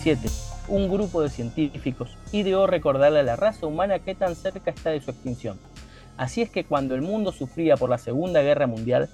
[0.00, 0.28] En 1947,
[0.68, 5.02] un grupo de científicos ideó recordarle a la raza humana qué tan cerca está de
[5.02, 5.58] su extinción.
[6.16, 9.10] Así es que cuando el mundo sufría por la Segunda Guerra Mundial,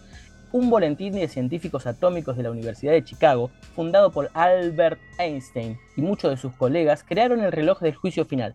[0.53, 6.03] un boletín de científicos atómicos de la Universidad de Chicago, fundado por Albert Einstein y
[6.03, 8.55] muchos de sus colegas, crearon el reloj del juicio final.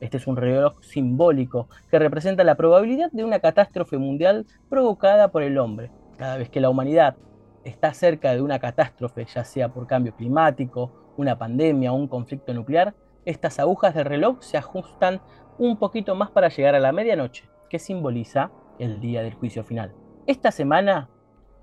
[0.00, 5.42] Este es un reloj simbólico que representa la probabilidad de una catástrofe mundial provocada por
[5.42, 5.90] el hombre.
[6.16, 7.16] Cada vez que la humanidad
[7.64, 12.52] está cerca de una catástrofe, ya sea por cambio climático, una pandemia o un conflicto
[12.54, 15.20] nuclear, estas agujas del reloj se ajustan
[15.58, 19.92] un poquito más para llegar a la medianoche, que simboliza el día del juicio final.
[20.26, 21.08] Esta semana,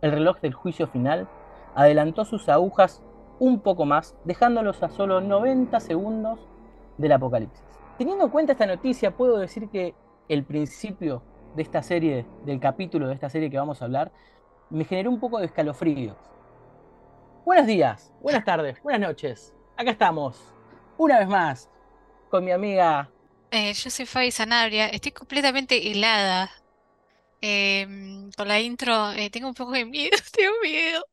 [0.02, 1.28] el reloj del juicio final
[1.76, 3.02] adelantó sus agujas
[3.40, 6.40] un poco más, dejándolos a solo 90 segundos
[6.98, 7.64] del apocalipsis.
[7.98, 9.96] Teniendo en cuenta esta noticia, puedo decir que
[10.30, 11.24] el principio
[11.56, 14.12] de esta serie, del capítulo de esta serie que vamos a hablar,
[14.70, 16.16] me generó un poco de escalofríos.
[17.44, 19.54] Buenos días, buenas tardes, buenas noches.
[19.76, 20.38] Acá estamos,
[20.98, 21.70] una vez más,
[22.30, 23.10] con mi amiga.
[23.50, 26.52] Eh, yo soy Fabi Sanabria, estoy completamente helada.
[27.42, 31.04] Em, con la intro, eh, tengo un poco de miedo, tengo miedo.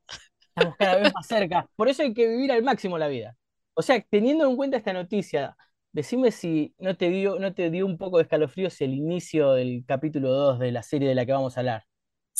[0.55, 1.67] Estamos cada vez más cerca.
[1.77, 3.37] Por eso hay que vivir al máximo la vida.
[3.75, 5.57] O sea, teniendo en cuenta esta noticia,
[5.93, 9.85] decime si no te dio, no te dio un poco de escalofríos el inicio del
[9.87, 11.88] capítulo 2 de la serie de la que vamos a hablar.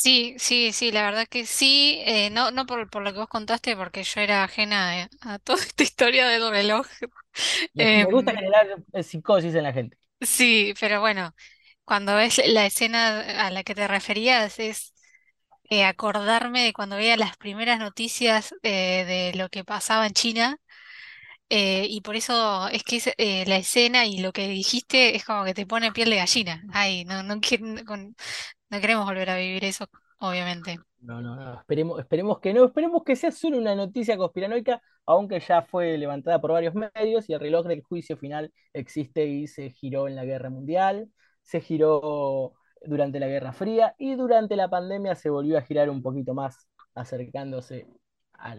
[0.01, 3.27] Sí, sí, sí, la verdad que sí, eh, no, no por, por lo que vos
[3.27, 6.87] contaste, porque yo era ajena eh, a toda esta historia del reloj.
[7.73, 9.97] Me, me gusta Em, generar eh, psicosis en la gente.
[10.21, 11.35] sí, pero bueno,
[11.85, 14.93] cuando ves la escena a la que te referías, es
[15.69, 20.57] eh, acordarme de cuando veía las primeras noticias eh, de lo que pasaba en China.
[21.49, 25.43] Eh, y por eso es que eh, la escena y lo que dijiste es como
[25.45, 26.63] que te pone piel de gallina.
[26.73, 27.35] Ay, no, no,
[27.85, 28.15] con-
[28.69, 29.87] no queremos volver a vivir eso,
[30.19, 30.79] obviamente.
[31.01, 31.53] No, no, no.
[31.59, 32.65] Esperemos, esperemos que no.
[32.65, 37.33] Esperemos que sea solo una noticia conspiranoica, aunque ya fue levantada por varios medios y
[37.33, 41.09] el reloj del juicio final existe y se giró en la Guerra Mundial,
[41.41, 46.01] se giró durante la Guerra Fría y durante la pandemia se volvió a girar un
[46.01, 47.87] poquito más, acercándose
[48.33, 48.57] a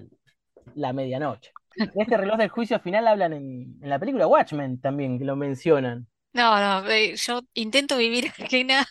[0.75, 1.53] la medianoche.
[1.77, 6.09] Este reloj del juicio final hablan en, la película Watchmen también, que lo mencionan.
[6.33, 8.87] No, no, yo intento vivir ajena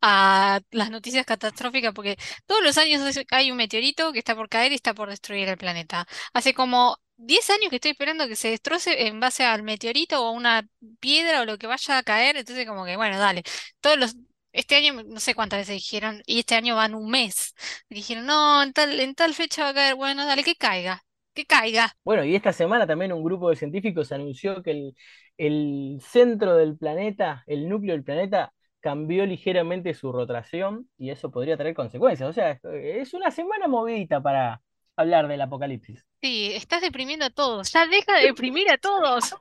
[0.00, 2.16] a las noticias catastróficas porque
[2.46, 5.56] todos los años hay un meteorito que está por caer y está por destruir el
[5.58, 6.06] planeta.
[6.34, 10.28] Hace como 10 años que estoy esperando que se destroce en base al meteorito o
[10.28, 10.66] a una
[11.00, 13.42] piedra o lo que vaya a caer, entonces como que bueno, dale.
[13.80, 14.16] Todos los
[14.52, 17.54] este año no sé cuántas veces dijeron y este año van un mes.
[17.88, 21.02] Dijeron, "No, en tal en tal fecha va a caer, bueno, dale que caiga,
[21.34, 24.96] que caiga." Bueno, y esta semana también un grupo de científicos anunció que el,
[25.38, 31.56] el centro del planeta, el núcleo del planeta, cambió ligeramente su rotación y eso podría
[31.56, 32.28] traer consecuencias.
[32.28, 34.60] O sea, es una semana movidita para
[34.96, 36.04] hablar del apocalipsis.
[36.20, 37.72] Sí, estás deprimiendo a todos.
[37.72, 39.34] Ya deja de deprimir a todos.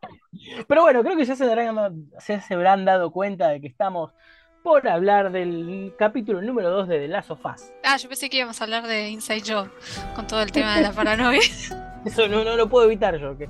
[0.67, 4.13] Pero bueno, creo que ya se habrán, ya se habrán dado cuenta de que estamos
[4.63, 7.71] por hablar del capítulo número 2 de The Last of Us.
[7.83, 9.69] Ah, yo pensé que íbamos a hablar de Inside Job
[10.15, 11.41] con todo el tema de la paranoia.
[12.05, 13.37] Eso no, no lo puedo evitar yo.
[13.37, 13.49] Que,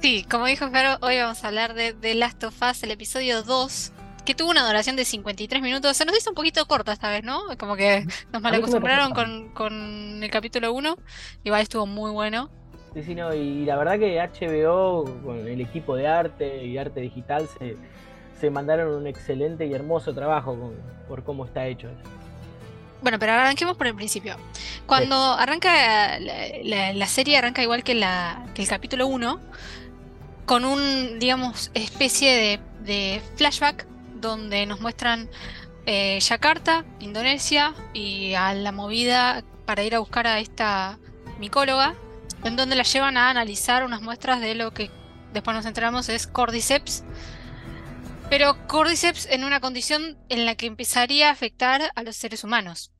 [0.00, 3.42] Sí, como dijo Caro, hoy vamos a hablar de The Last of Us, el episodio
[3.42, 3.92] 2,
[4.24, 5.96] que tuvo una duración de 53 minutos.
[5.96, 7.40] Se nos hizo un poquito corta esta vez, ¿no?
[7.58, 10.96] Como que nos malacostumbraron con, con el capítulo 1.
[11.44, 12.50] Igual estuvo muy bueno.
[12.94, 17.00] Sí, sí, no, y la verdad que HBO con el equipo de arte y arte
[17.00, 17.76] digital se,
[18.42, 20.74] se mandaron un excelente y hermoso trabajo con-
[21.06, 21.88] por cómo está hecho.
[23.00, 24.34] Bueno, pero arranquemos por el principio.
[24.84, 29.38] Cuando arranca la, la- la serie, arranca igual que, la, que el capítulo 1,
[30.44, 33.86] con un, digamos, especie de, de flashback
[34.16, 35.28] donde nos muestran
[35.86, 40.98] eh, Yakarta, Indonesia, y a la movida para ir a buscar a esta
[41.38, 41.94] micóloga,
[42.42, 44.90] en donde la llevan a analizar unas muestras de lo que
[45.32, 47.04] después nos enteramos es Cordyceps.
[48.30, 52.92] Pero Cordyceps en una condición en la que empezaría a afectar a los seres humanos.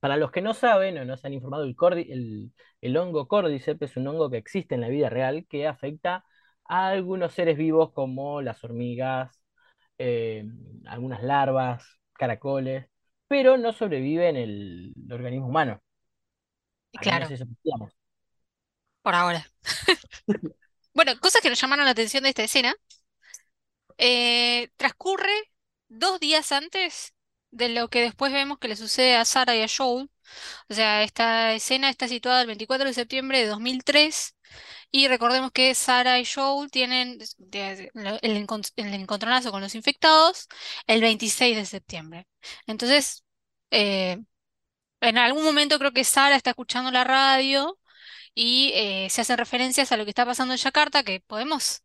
[0.00, 3.28] Para los que no saben o no se han informado, el, cordi- el, el hongo
[3.28, 6.24] Cordyceps es un hongo que existe en la vida real que afecta
[6.64, 9.40] a algunos seres vivos como las hormigas,
[9.98, 10.44] eh,
[10.86, 11.84] algunas larvas,
[12.14, 12.86] caracoles,
[13.28, 15.82] pero no sobrevive en el organismo humano.
[16.94, 17.46] Al claro, eso
[19.02, 19.46] por ahora.
[20.94, 22.74] Bueno, cosas que nos llamaron la atención de esta escena.
[23.98, 25.30] Eh, transcurre
[25.88, 27.14] dos días antes
[27.50, 30.10] de lo que después vemos que le sucede a Sarah y a Joel.
[30.68, 34.36] O sea, esta escena está situada el 24 de septiembre de 2003
[34.90, 37.18] y recordemos que Sarah y Joel tienen
[37.52, 40.48] el, encon- el encontronazo con los infectados
[40.86, 42.26] el 26 de septiembre.
[42.66, 43.24] Entonces,
[43.70, 44.18] eh,
[45.00, 47.78] en algún momento creo que Sarah está escuchando la radio
[48.34, 51.82] y eh, se hacen referencias a lo que está pasando en Yakarta, que podemos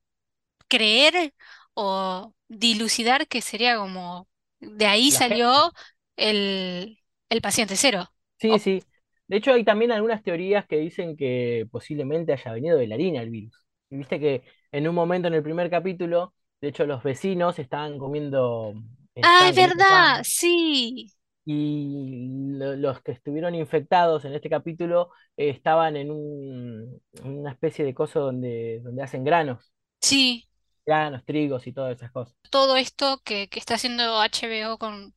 [0.67, 1.33] creer
[1.73, 4.27] o dilucidar que sería como
[4.59, 5.71] de ahí salió
[6.15, 6.97] el,
[7.41, 8.07] paciente cero.
[8.37, 8.83] Sí, sí.
[9.27, 13.21] De hecho, hay también algunas teorías que dicen que posiblemente haya venido de la harina
[13.21, 13.65] el virus.
[13.89, 17.97] Y viste que en un momento en el primer capítulo, de hecho, los vecinos estaban
[17.97, 18.73] comiendo.
[19.21, 20.21] ¡Ah, es verdad!
[20.23, 21.11] Sí.
[21.45, 28.79] Y los que estuvieron infectados en este capítulo estaban en una especie de coso donde,
[28.81, 29.73] donde hacen granos.
[29.99, 30.47] Sí.
[30.85, 32.35] Granos, trigos y todas esas cosas.
[32.49, 35.15] Todo esto que, está haciendo HBO con,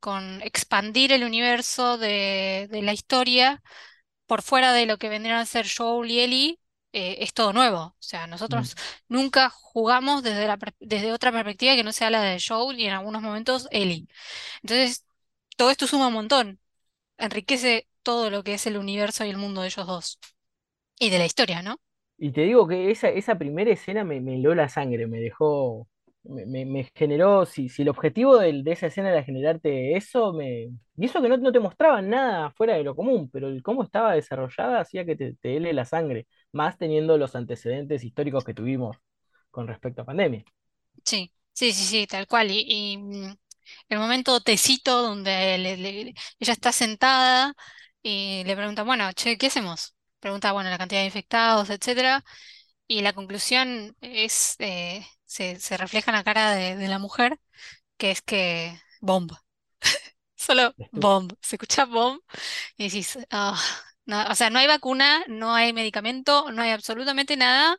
[0.00, 3.62] con expandir el universo de, la historia
[4.26, 6.60] por fuera de lo que vendrían a ser Joel y Ellie,
[6.92, 7.78] eh, es todo nuevo.
[7.78, 8.74] O sea, nosotros
[9.08, 9.14] mm.
[9.14, 12.94] nunca jugamos desde, la, desde otra perspectiva que no sea la de Joel y en
[12.94, 14.08] algunos momentos Ellie.
[14.62, 15.06] Entonces,
[15.56, 16.60] todo esto suma un montón.
[17.18, 20.18] Enriquece todo lo que es el universo y el mundo de ellos dos.
[20.98, 21.80] Y de la historia, ¿no?
[22.18, 25.86] Y te digo que esa, esa primera escena me, me heló la sangre, me dejó,
[26.24, 31.20] me, generó, si, si el objetivo de, esa escena era generarte eso, me, y eso
[31.22, 34.80] que no, no te mostraban nada fuera de lo común, pero el cómo estaba desarrollada
[34.80, 38.96] hacía que te, te hele la sangre, más teniendo los antecedentes históricos que tuvimos
[39.50, 40.44] con respecto a pandemia.
[41.04, 42.48] Sí, sí, sí, sí, tal cual.
[42.50, 43.36] Y, mm,
[43.90, 45.56] el momento tecito donde
[46.40, 47.54] ella está sentada
[48.02, 49.95] y le pregunta, bueno, che, ¿qué hacemos?
[50.20, 52.24] Pregunta, bueno, la cantidad de infectados, etcétera.
[52.88, 57.38] Y la conclusión es, eh, se, refleja en la cara de, la mujer,
[57.96, 59.32] que es que bomb.
[60.36, 61.32] Solo bomb.
[61.42, 62.20] Se escucha bomb
[62.76, 63.60] y dices, ah,
[64.30, 67.78] o sea, no hay vacuna, no hay medicamento, no hay absolutamente nada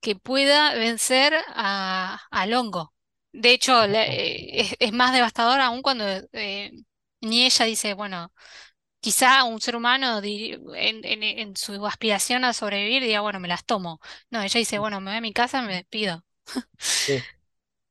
[0.00, 2.94] que pueda vencer al hongo.
[3.32, 6.72] De hecho, eh, es, más devastador aún cuando eh,
[7.20, 8.32] ni ella dice, bueno,
[9.02, 14.00] quizá un ser humano en, su aspiración a sobrevivir diga, bueno, me las tomo.
[14.30, 16.24] No, ella dice, bueno, me voy a mi casa, me despido.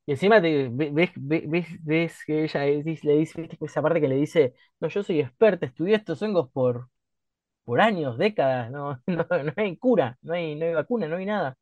[0.04, 4.88] Y encima te, ves, ves, que ella le dice, esa parte que le dice, no,
[4.88, 6.88] yo soy experta, estudié estos hongos por,
[7.64, 11.26] por años, décadas, no, no, no hay cura, no hay, no hay vacuna, no hay
[11.26, 11.56] nada.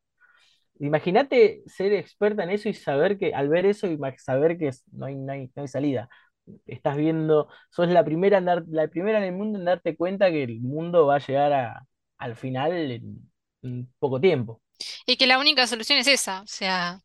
[0.79, 5.05] Imagínate ser experta en eso y saber que, al ver eso y saber que no
[5.05, 6.09] hay, no hay, salida.
[6.65, 10.43] Estás viendo, sos la primera, en la primera en el mundo en darte cuenta que
[10.43, 11.87] el mundo va a llegar a,
[12.17, 12.91] al final
[13.61, 14.61] en, poco tiempo.
[15.05, 16.99] Y que la única solución es esa, o sea,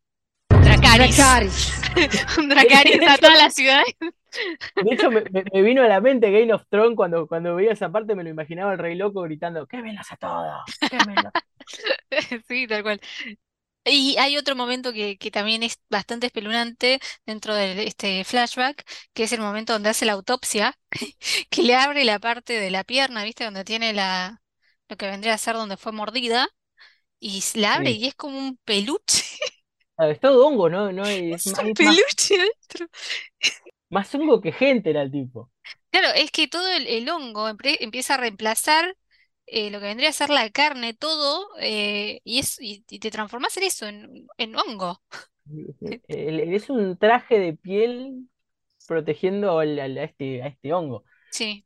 [0.48, 1.72] Dracaris.
[2.38, 3.82] Un Dracaris a toda la ciudad.
[4.76, 5.22] De hecho, me,
[5.62, 8.72] vino a la mente Game of Thrones cuando, cuando veía esa parte, me lo imaginaba
[8.72, 10.60] el rey loco gritando, ¡quémelos a todos!
[12.48, 13.00] sí, tal cual.
[13.88, 19.32] Y hay otro momento que, también es bastante espeluznante dentro de este flashback, que es
[19.32, 20.76] el momento donde hace la autopsia,
[21.50, 23.44] que le abre la parte de la pierna, ¿viste?
[23.44, 24.42] Donde tiene la,
[24.88, 26.48] lo que vendría a ser donde fue mordida,
[27.20, 29.24] y la abre y es como un peluche.
[29.96, 30.92] Ah, es todo hongo, ¿no?
[30.92, 32.88] no es, un peluche dentro.
[33.88, 35.52] Más hongo que gente era el tipo.
[35.90, 38.96] Claro, es que todo el hongo empieza a reemplazar
[39.46, 43.56] eh, lo que vendría a ser la carne, todo, eh, y, es, y, te transformas
[43.56, 45.00] en eso, en, hongo.
[46.08, 48.28] Es un traje de piel
[48.88, 51.04] protegiendo a, este, a este hongo.
[51.30, 51.64] Sí.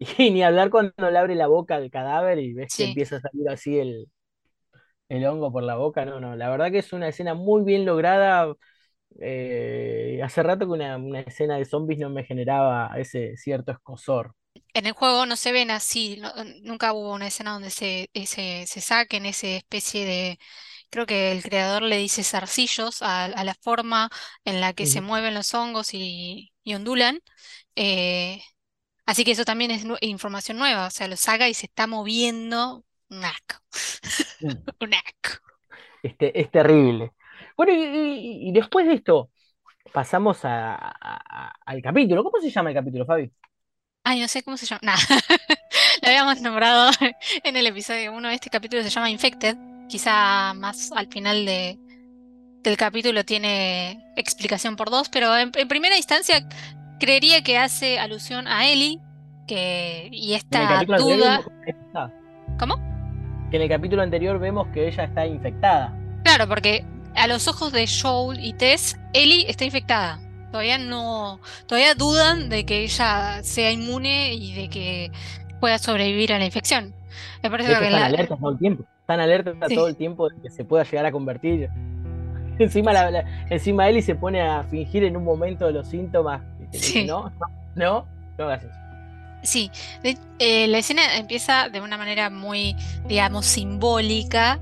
[0.18, 3.20] Y ni hablar cuando le abre la boca al cadáver y ves que empieza a
[3.20, 4.08] salir así el,
[5.08, 6.04] el hongo por la boca.
[6.04, 8.54] No, no, la verdad que es una escena muy bien lograda.
[9.20, 14.36] Eh, hace rato que una, una, escena de zombies no me generaba ese cierto escosor
[14.74, 16.20] en el juego no se ven así,
[16.62, 20.38] nunca hubo una escena donde se, se, se saquen esa especie de,
[20.90, 24.10] creo que el creador le dice zarcillos a, la forma
[24.44, 27.20] en la que se mueven los hongos y, ondulan.
[27.76, 28.42] Eh,
[29.06, 32.84] así que eso también es información nueva, o sea, lo saca y se está moviendo
[33.10, 33.56] un asco.
[34.80, 35.42] Un asco.
[36.02, 37.12] Este, es terrible.
[37.56, 39.30] Bueno, y, después de esto,
[39.92, 42.22] pasamos al capítulo.
[42.22, 43.30] ¿Cómo se llama el capítulo, Fabi?
[44.10, 44.80] Ay, no sé cómo se llama.
[44.82, 44.98] Nada.
[46.00, 46.90] Lo habíamos nombrado
[47.44, 48.30] en el episodio 1.
[48.30, 49.54] Este capítulo se llama Infected.
[49.86, 51.78] Quizá más al final de,
[52.62, 56.48] del capítulo tiene explicación por dos, pero en, primera instancia
[56.98, 58.98] creería que hace alusión a Ellie
[59.46, 61.42] que, y esta duda.
[62.58, 62.76] ¿Cómo?
[63.50, 65.94] Que en el capítulo anterior vemos que ella está infectada.
[66.24, 66.82] Claro, porque
[67.14, 70.18] a los ojos de Joel y Tess, Ellie está infectada.
[70.50, 75.12] Todavía no, todavía dudan de que ella sea inmune y de que
[75.60, 76.94] pueda sobrevivir a la infección.
[77.42, 78.84] Me parece que están alertas todo el tiempo.
[79.00, 81.68] Están alertas todo el tiempo de que se pueda llegar a convertir.
[82.58, 86.42] Encima, la, encima Eli se pone a fingir en un momento los síntomas.
[87.06, 87.30] no,
[87.76, 88.04] no,
[88.36, 88.74] no hagas eso.
[89.42, 89.70] Sí,
[90.40, 92.74] eh, la escena empieza de una manera muy,
[93.06, 94.58] digamos, simbólica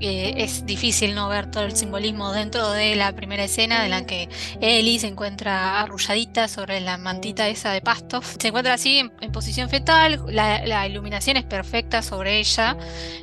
[0.00, 4.28] es difícil no ver todo el simbolismo dentro de la primera escena en la que
[4.60, 8.22] Ellie se encuentra arrulladita sobre la mantita esa de pasto.
[8.38, 12.76] Se encuentra así en, posición fetal, la, iluminación es perfecta sobre ella,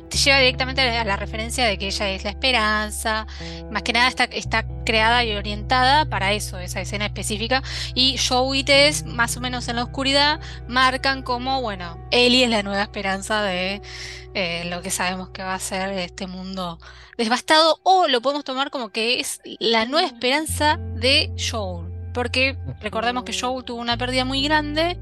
[0.08, 3.26] te lleva directamente a la, referencia de que ella es la esperanza,
[3.70, 7.62] más que nada está, está creada y orientada para eso, esa escena específica,
[7.94, 12.50] y Joe y Tess, más o menos en la oscuridad, marcan como, bueno, Ellie es
[12.50, 13.82] la nueva esperanza de
[14.38, 16.78] eh, lo que sabemos que va a ser este mundo
[17.16, 21.92] devastado, o lo podemos tomar como que es la nueva esperanza de Joel.
[22.14, 24.96] Porque recordemos que Joel tuvo una pérdida muy grande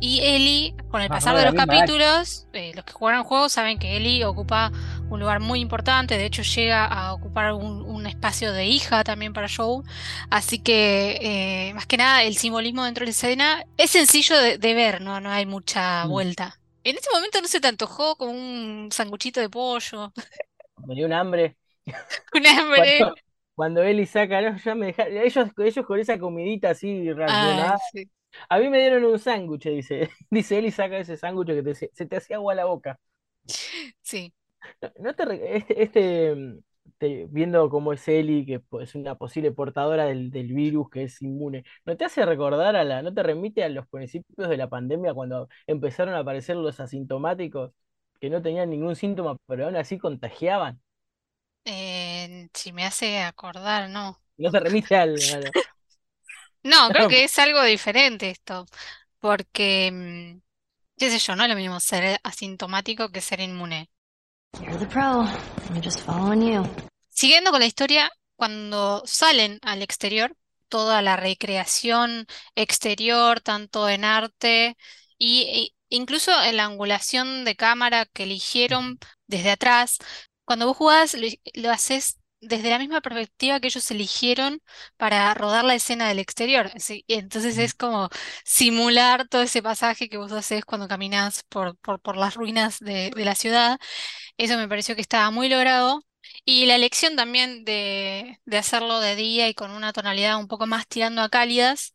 [0.00, 3.78] y Ellie, con el pasar de los capítulos, eh, los que jugaron el juego saben
[3.78, 4.72] que Ellie ocupa
[5.08, 9.46] un lugar muy importante, de hecho llega a ocupar un, espacio de hija también para
[9.48, 9.84] Joel.
[10.30, 14.74] Así que, eh, más que nada, el simbolismo dentro de la escena es sencillo de,
[14.74, 15.20] ver, ¿no?
[15.20, 16.08] no hay mucha mm.
[16.08, 16.59] vuelta.
[16.82, 20.12] En este momento no se te antojó como un sanguchito de pollo.
[20.86, 21.56] Me dio un hambre.
[22.34, 23.00] un hambre.
[23.54, 27.78] Cuando, Eli saca, ya me dejaron, ellos, ellos con esa comidita así reaccionada.
[28.48, 30.08] A mí me dieron un sándwich, dice.
[30.30, 32.98] Dice Eli saca ese sándwich que se te hacía agua a la boca.
[34.00, 34.32] Sí.
[34.98, 36.62] No, te, este, este
[37.30, 41.96] viendo cómo es Eli, que es una posible portadora del, virus, que es inmune, ¿no
[41.96, 45.48] te hace recordar a la, no te remite a los principios de la pandemia cuando
[45.66, 47.72] empezaron a aparecer los asintomáticos
[48.20, 50.80] que no tenían ningún síntoma, pero aún así contagiaban?
[51.64, 54.20] Eh, si me hace acordar, no.
[54.36, 55.16] No te remite al...
[56.62, 58.66] No, creo que es algo diferente esto,
[59.18, 60.40] porque, mm,
[60.98, 63.88] qué sé yo, no es lo mismo ser asintomático que ser inmune.
[67.20, 70.34] Siguiendo con la historia, cuando salen al exterior,
[70.68, 74.78] toda la recreación exterior, tanto en arte
[75.18, 79.98] y, e incluso en la angulación de cámara que eligieron desde atrás,
[80.46, 81.14] cuando vos jugás
[81.54, 84.62] lo, haces desde la misma perspectiva que ellos eligieron
[84.96, 86.70] para rodar la escena del exterior.
[87.08, 88.08] entonces es como
[88.46, 93.24] simular todo ese pasaje que vos haces cuando caminás por, por, las ruinas de, de,
[93.26, 93.78] la ciudad.
[94.38, 96.02] Eso me pareció que estaba muy logrado.
[96.44, 100.86] Y la elección también de, hacerlo de día y con una tonalidad un poco más
[100.86, 101.92] tirando a cálidas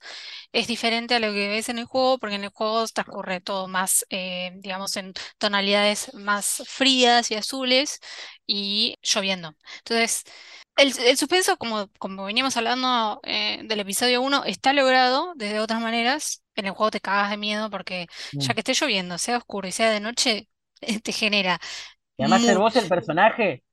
[0.52, 3.68] es diferente a lo que ves en el juego, porque en el juego transcurre todo
[3.68, 8.00] más, eh, digamos, en tonalidades más frías y azules
[8.48, 9.56] y lloviendo.
[9.80, 10.24] Entonces,
[10.78, 16.44] el, suspenso, como, como veníamos hablando eh, del episodio 1, está logrado de otras maneras.
[16.56, 18.54] En el juego te cagas de miedo porque ya mm.
[18.54, 20.50] que esté lloviendo, sea oscuro y sea de noche,
[21.04, 21.60] te genera.
[22.18, 23.64] Y además ser vos el personaje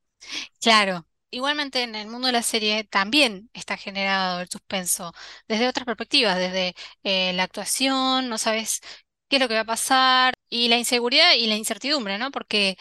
[0.60, 1.06] Claro.
[1.30, 5.12] Igualmente en el mundo de la serie también está generado el suspenso
[5.48, 6.74] desde otras perspectivas, desde
[7.04, 8.80] eh, la actuación, no sabes
[9.28, 12.30] qué es lo que va a pasar, y la inseguridad y la incertidumbre, ¿no?
[12.30, 12.76] Porque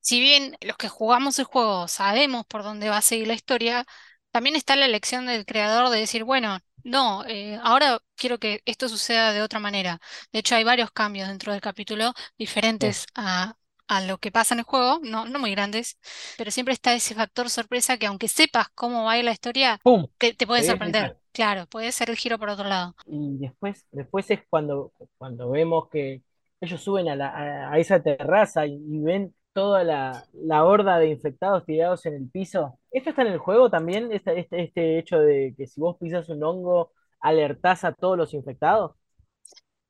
[0.00, 3.86] si bien los que jugamos el juego sabemos por dónde va a seguir la historia,
[4.30, 8.88] también está la elección del creador de decir, bueno, no, eh, ahora quiero que esto
[8.88, 10.00] suceda de otra manera.
[10.32, 13.56] De hecho, hay varios cambios dentro del capítulo diferentes a,
[13.96, 15.98] a lo que pasa en el juego, no, no muy grandes,
[16.38, 19.78] pero siempre está ese factor sorpresa que aunque sepas cómo va a ir la historia,
[20.18, 21.18] te, puede sorprender.
[21.32, 22.94] Claro, puede ser el giro por otro lado.
[23.06, 26.22] Y después, después es cuando, cuando vemos que
[26.60, 32.30] ellos suben a, esa terraza y, ven toda la, horda de infectados tirados en el
[32.30, 32.78] piso.
[32.90, 34.12] ¿Esto está en el juego también?
[34.12, 38.32] Este, este, este hecho de que si vos pisas un hongo, alertás a todos los
[38.32, 38.92] infectados.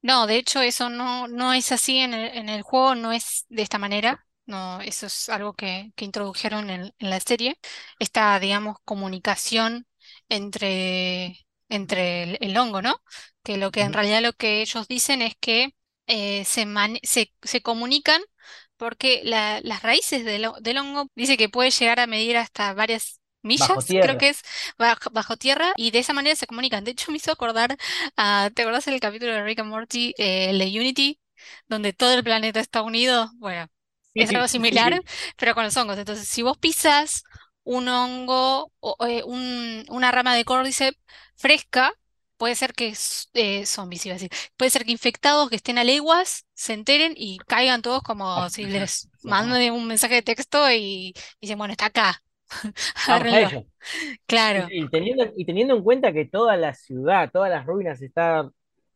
[0.02, 3.47] No, de hecho eso no, no es así en el, en el juego, no es
[3.49, 4.26] de esta manera.
[4.47, 7.59] No, eso es algo que, que introdujeron en, en la serie.
[8.00, 9.87] Esta, digamos, comunicación
[10.28, 12.97] entre, entre el, hongo, ¿no?
[13.44, 15.75] Que lo que en realidad lo que ellos dicen es que
[16.09, 16.66] eh, se,
[17.04, 18.21] se, se comunican
[18.76, 23.21] porque la- las raíces del, del hongo dice que puede llegar a medir hasta varias
[23.42, 24.42] millas, creo que es
[24.78, 26.84] bajo, tierra, y de esa manera se comunican.
[26.84, 27.76] De hecho, me hizo acordar,
[28.16, 31.20] a, ¿te acuerdas el capítulo de Rick and Morty, eh, de Unity,
[31.68, 33.30] donde todo el planeta está unido?
[33.37, 33.66] Bueno,
[34.14, 35.02] es algo similar,
[35.37, 35.99] pero con los hongos.
[35.99, 37.25] Entonces, si vos pisas
[37.64, 40.99] un hongo o eh, una rama de Cordyceps
[41.37, 41.92] fresca,
[42.37, 42.92] puede ser que
[43.34, 47.14] eh, zombies, iba a decir, puede ser que infectados que estén a leguas se enteren
[47.16, 51.87] y caigan todos como si les manden un mensaje de texto y dicen, bueno, está
[51.87, 52.22] acá.
[54.26, 54.71] Claro.
[54.71, 58.50] Y, teniendo, y teniendo en cuenta que toda la ciudad, todas las ruinas está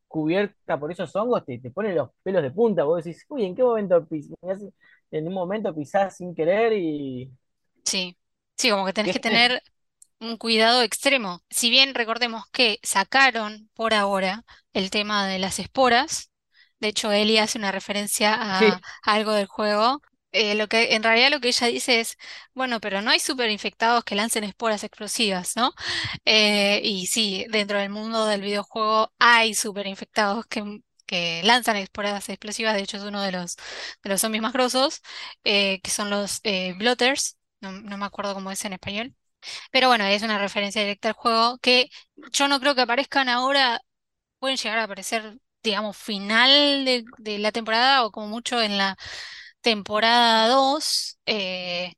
[0.08, 2.84] cubierta por esos hongos, te, te ponen los pelos de punta.
[2.84, 4.62] Vos decís, uy, ¿en qué momento pisás?
[5.10, 7.30] En un momento pisás sin querer y.
[7.84, 8.18] Sí,
[8.56, 9.62] sí, como que tenés que tener
[10.20, 11.42] un cuidado extremo.
[11.50, 16.30] Si bien recordemos que sacaron por ahora el tema de las esporas,
[16.80, 18.80] De hecho, Ellie hace una referencia a, Sí.
[19.04, 20.00] a algo del juego.
[20.33, 22.18] Eh, lo que, en realidad lo que ella dice es,
[22.54, 25.73] bueno, pero no hay super infectados que lancen esporas explosivas, ¿no?
[26.26, 32.28] Eh, y sí, dentro del mundo del videojuego hay super infectados que, que lanzan esporas
[32.28, 32.75] explosivas.
[32.75, 33.56] De hecho, es uno de los,
[34.02, 35.00] de los zombies más grosos,
[35.45, 37.38] eh, que son los eh, blotters.
[37.61, 39.14] No, no me acuerdo cómo es en español.
[39.73, 41.90] Pero bueno, es una referencia directa al juego que
[42.33, 43.80] yo no creo que aparezcan ahora
[44.38, 48.97] pueden llegar a aparecer, digamos, final de, de la temporada o como mucho en la
[49.66, 51.18] temporada 2.
[51.26, 51.94] eh,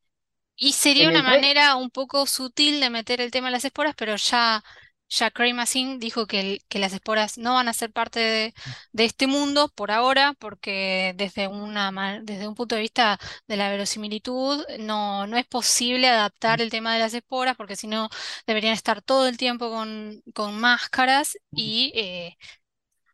[0.57, 4.17] y sería una manera un poco sutil de meter el tema de las esporas, pero
[4.17, 4.65] ya,
[5.09, 8.55] ya Craig Mazin dijo que, el- que las esporas no van a ser parte de,
[8.93, 13.71] de este mundo por ahora, porque desde una, desde un punto de vista de la
[13.71, 18.09] verosimilitud no, no es posible adaptar el tema de las esporas, porque si no
[18.47, 22.37] deberían estar todo el tiempo con, con máscaras y eh,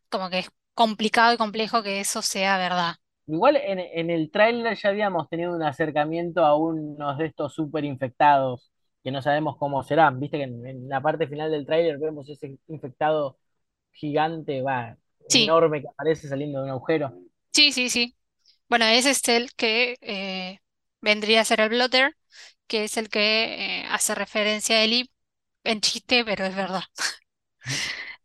[0.09, 2.95] como que es complicado y complejo que eso sea verdad.
[3.27, 7.83] Igual en, en el tráiler ya habíamos tenido un acercamiento a unos de estos super
[7.85, 8.71] infectados
[9.03, 10.19] que no sabemos cómo serán.
[10.19, 13.37] Viste que en, en la parte final del tráiler vemos ese infectado
[13.91, 14.97] gigante, va,
[15.29, 17.13] Sí, enorme que aparece saliendo de un agujero.
[17.53, 18.15] sí, sí, sí.
[18.69, 20.59] Bueno, ese es el que eh,
[21.01, 22.15] vendría a ser el blotter,
[22.67, 25.11] que es el que eh, hace referencia a Ellie
[25.63, 26.83] en chiste, pero es verdad.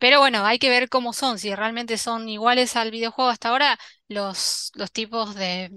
[0.00, 3.78] Pero bueno, hay que ver cómo son, si realmente son iguales al videojuego hasta ahora,
[4.09, 5.73] los, los tipos de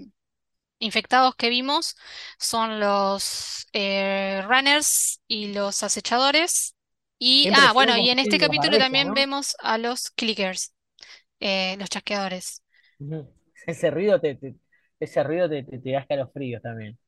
[0.78, 1.96] infectados que vimos
[2.38, 6.76] son los eh, runners y los acechadores.
[7.18, 9.14] Y, ah, bueno, y en este capítulo también ¿no?
[9.14, 10.74] vemos a los clickers,
[11.40, 12.62] eh, los chasqueadores.
[13.66, 14.56] Ese ruido te, te-
[15.00, 16.98] ese ruido te, te, te da escalofríos también.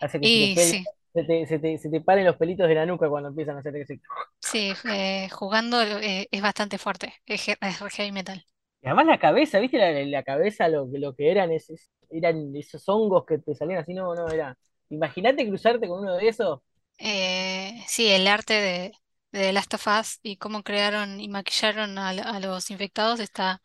[0.00, 0.90] Hace que Y sí.
[1.16, 3.60] Se te, se te- se te paren los pelitos de la nuca cuando empiezan a
[3.60, 4.00] hacer ese...
[4.40, 8.44] Sí, eh, jugando eh, es bastante fuerte, es, he- es heavy metal.
[8.82, 9.78] Y además la cabeza, ¿viste?
[9.78, 13.80] La, la cabeza, lo, que- lo que eran, esos, eran esos hongos que te salían
[13.80, 14.56] así, no, no, era...
[14.88, 16.60] Imagínate cruzarte con uno de esos.
[16.98, 18.92] Eh, sí, el arte de,
[19.32, 23.62] de The Last of Us y cómo crearon y maquillaron a, a los infectados está,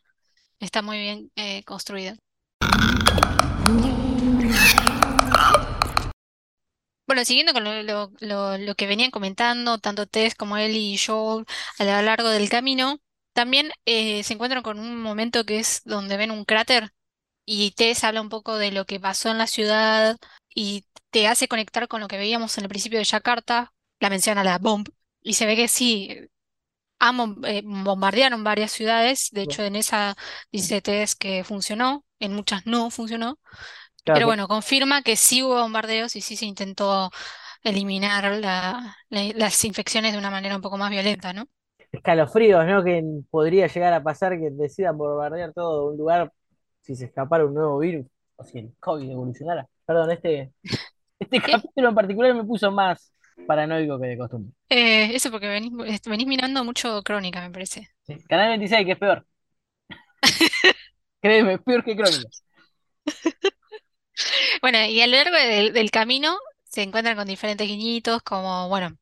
[0.60, 2.16] está muy bien eh, construido.
[7.12, 10.98] Bueno, siguiendo con lo, lo- lo- lo que venían comentando, tanto Tess como Ellie y
[10.98, 11.44] Joel
[11.78, 12.98] a lo largo del camino,
[13.34, 16.90] también eh, se encuentran con un momento que es donde ven un cráter
[17.46, 20.16] y Tess habla un poco de lo que pasó en la ciudad
[20.54, 24.44] y te hace conectar con lo que veíamos en el principio de Yakarta, la menciona
[24.44, 24.88] la bomb,
[25.22, 26.28] y se ve que sí,
[27.44, 30.16] eh, bombardearon varias ciudades, de hecho en esa
[30.52, 33.38] dice Tess que funcionó, en muchas no funcionó,
[34.04, 37.10] Claro, pero bueno, confirma que sí hubo bombardeos y sí se intentó
[37.62, 41.46] eliminar la- la- las infecciones de una manera un poco más violenta, ¿no?
[41.92, 42.82] escalofríos, ¿no?
[42.82, 46.32] Que podría llegar a pasar que decidan bombardear todo un lugar
[46.80, 49.66] si se escapara un nuevo virus o si el COVID evolucionara.
[49.84, 50.52] Perdón, este,
[51.20, 53.12] este capítulo en particular me puso más
[53.46, 54.52] paranoico que de costumbre.
[54.68, 55.72] Eh, eso porque venís,
[56.06, 57.88] venís mirando mucho Crónica, me parece.
[58.06, 58.16] Sí.
[58.28, 59.26] Canal 26, que es peor.
[61.20, 62.28] Créeme, es peor que Crónica.
[64.60, 68.96] Bueno, y a lo largo del, camino se encuentran con diferentes guiñitos, como, bueno,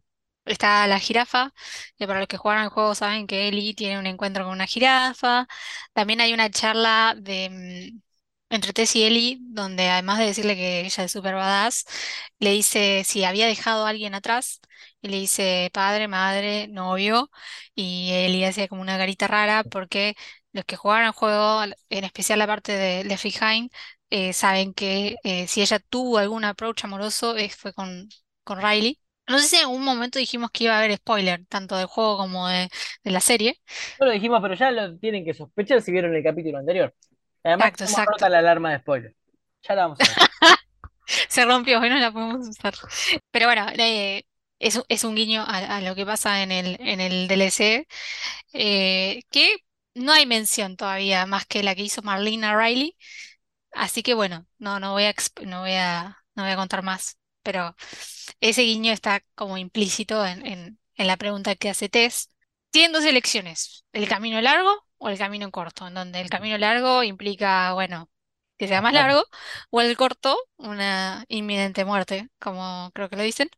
[0.45, 1.53] está la jirafa,
[1.99, 4.67] que para los que jugaron el juego saben que Ellie tiene un encuentro con una
[4.67, 5.47] jirafa.
[5.93, 8.01] También hay una charla de, mm,
[8.51, 11.85] entre Tess y Ellie, donde además de decirle que ella es súper badass,
[12.39, 14.61] le dice si había dejado a alguien atrás,
[15.01, 17.31] y le dice padre, madre, novio,
[17.75, 20.15] y Ellie hacía como una carita rara porque
[20.53, 23.71] los que jugaron el juego, en especial la parte de Left Behind,
[24.11, 28.09] eh, saben que eh, si ella tuvo algún approach amoroso eh, fue con,
[28.45, 29.01] con Riley.
[29.29, 32.17] No sé si en algún momento dijimos que iba a haber spoiler, tanto del juego
[32.19, 32.69] como de,
[33.05, 33.61] de la serie.
[33.99, 36.95] No lo dijimos, pero ya lo tienen que sospechar si vieron el capítulo anterior.
[37.45, 38.25] Además, Exacto, exacto.
[38.25, 39.17] rota la alarma de spoiler.
[39.63, 40.21] Ya la vamos a ver.
[41.29, 42.75] Se rompió, hoy no la podemos usar.
[43.31, 44.25] Pero bueno, eh,
[44.59, 47.87] es, un- es un guiño a, a lo que pasa en el, en el DLC,
[48.53, 49.57] eh, que
[49.95, 52.97] no hay mención todavía más que la que hizo Marlene Riley.
[53.73, 55.15] Así que bueno, no, no voy a,
[55.47, 57.19] no voy a, no voy a contar más.
[57.43, 57.75] Pero
[58.41, 62.31] ese guiño está como implícito en, en, en la pregunta que hace Tess.
[62.71, 67.03] Tienen dos elecciones, el camino largo o el camino corto, en donde el camino largo
[67.03, 68.11] implica, bueno,
[68.59, 69.25] que sea más largo,
[69.71, 73.51] o el corto, una inminente muerte, como creo que lo dicen,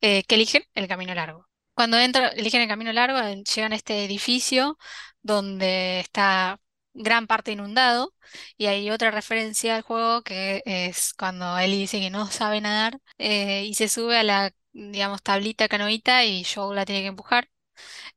[0.00, 1.48] eh, que eligen el camino largo.
[1.74, 3.18] Cuando entran, eligen el camino largo,
[3.54, 4.78] llegan a este edificio
[5.22, 6.60] donde está
[6.94, 8.14] gran parte inundado
[8.56, 13.00] y hay otra referencia al juego que es cuando Ellie dice que no sabe nadar
[13.18, 17.50] eh, y se sube a la, digamos, tablita canoita y Joe la tiene que empujar.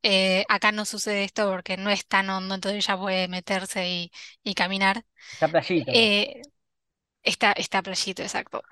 [0.02, 4.12] Eh, acá no sucede esto porque no es tan hondo, entonces ella puede meterse y,
[4.44, 5.04] y caminar.
[5.32, 5.92] Está playito.
[5.92, 6.42] Eh,
[7.28, 8.62] está, está playito, exacto.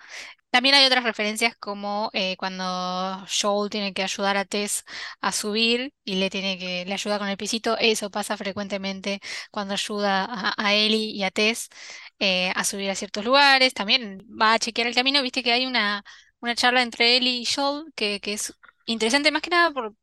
[0.51, 2.65] También hay otras referencias como eh, cuando
[3.41, 4.85] Joel tiene que ayudar a Tess
[5.21, 7.77] a subir y le tiene que le ayuda con el pisito.
[7.79, 11.69] Eso pasa frecuentemente cuando ayuda a, a Ellie y a Tess
[12.19, 13.75] eh, a subir a ciertos lugares.
[13.75, 15.23] También va a chequear el camino.
[15.23, 16.05] Viste que hay una,
[16.41, 18.55] una charla entre Ellie y Joel que, que es
[18.87, 19.95] interesante más que nada por,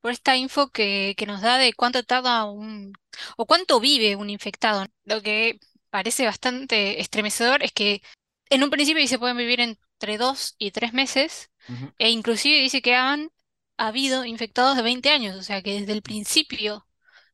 [0.00, 2.92] por esta info que, que nos da de cuánto tarda un
[3.36, 4.86] o cuánto vive un infectado.
[5.04, 5.58] Lo que
[5.90, 8.02] parece bastante estremecedor es que
[8.48, 11.50] en un principio dice pueden vivir entre dos y tres meses,
[11.98, 13.30] e inclusive dice que han
[13.76, 16.86] habido infectados de 20 años, o sea que desde el principio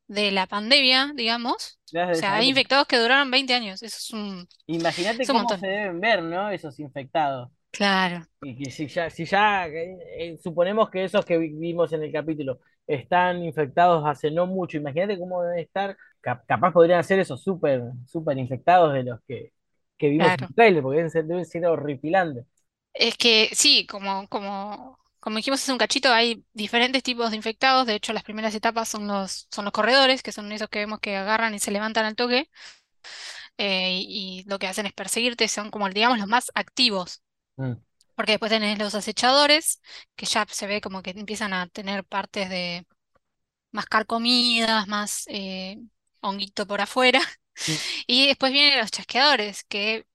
[0.08, 4.48] de la pandemia, digamos, o sea, hay infectados que duraron 20 años, eso es un,
[4.66, 6.50] Imagínate cómo se deben ver, ¿no?
[6.50, 7.50] Esos infectados.
[7.76, 11.92] Claro, Y que si ya, si ya eh, eh, suponemos que esos que vi- vimos
[11.92, 15.96] en el capítulo están infectados hace no mucho, imagínate cómo deben estar.
[16.20, 19.52] Cap- capaz podrían ser esos súper, súper infectados de los que,
[19.98, 22.44] que vimos en el trailer, porque deben ser, deben ser horripilantes.
[22.94, 27.86] Es que sí, como, como, como dijimos hace un cachito, hay diferentes tipos de infectados.
[27.86, 31.00] De hecho, las primeras etapas son los, son los corredores, que son esos que vemos
[31.00, 32.48] que agarran y se levantan al toque.
[33.58, 37.22] eh, y, y lo que hacen es perseguirte, son como, digamos, los más activos.
[37.58, 37.76] Mm,
[38.14, 39.80] Porque después tenés los acechadores,
[40.16, 42.86] que ya se ve como que empiezan a tener partes de
[43.72, 45.78] más carcomidas, más eh,
[46.20, 47.20] honguito por afuera.
[47.66, 50.06] mm, Y después vienen los chasqueadores, que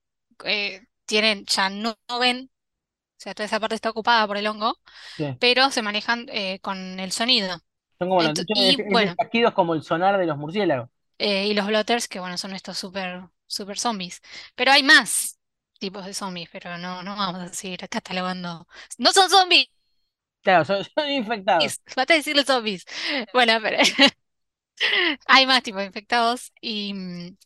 [0.44, 2.50] eh, tienen, ya no, no ven,
[3.18, 4.80] o sea, toda esa parte está ocupada por el hongo
[5.16, 5.38] sí.
[5.38, 7.60] pero se manejan eh, con el sonido.
[7.98, 8.32] Son como los
[8.90, 10.90] bueno, chasquido es como el sonar de los murciélagos.
[11.18, 14.20] eh, y los blotters, que bueno, son estos super, super zombies.
[14.54, 15.38] Pero hay más
[15.82, 18.68] tipos de zombies, pero no, no vamos a seguir catalogando.
[18.98, 19.68] ¡No son zombies!
[20.42, 21.80] Claro, son, son infectados.
[21.96, 22.84] Basta de decirle zombies.
[23.32, 23.78] Bueno, pero
[25.26, 27.36] hay más tipos de infectados y mm,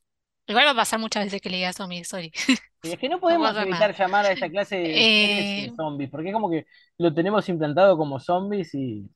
[0.48, 2.32] igual va a pasar muchas veces que le diga zombies, sorry.
[2.82, 3.96] Y es que no podemos evitar nada.
[3.96, 6.66] llamar a esta clase de Eh, zombies, porque es como que
[6.98, 9.10] lo tenemos implantado como zombies y,